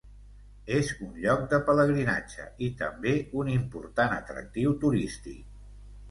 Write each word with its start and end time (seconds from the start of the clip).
És 0.75 0.87
un 1.07 1.09
lloc 1.25 1.41
de 1.51 1.57
pelegrinatge 1.67 2.45
i 2.67 2.69
també 2.79 3.13
un 3.41 3.51
important 3.57 4.15
atractiu 4.15 4.73
turístic. 4.85 5.45